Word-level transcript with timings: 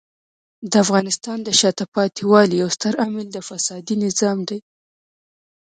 د 0.71 0.73
افغانستان 0.85 1.37
د 1.43 1.49
شاته 1.59 1.85
پاتې 1.95 2.21
والي 2.31 2.55
یو 2.61 2.69
ستر 2.75 2.93
عامل 3.01 3.27
د 3.31 3.37
فسادي 3.47 3.95
نظام 4.05 4.37
دی. 4.49 4.59